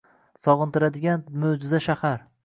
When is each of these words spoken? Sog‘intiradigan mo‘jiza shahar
Sog‘intiradigan 0.45 1.21
mo‘jiza 1.43 1.81
shahar 1.89 2.17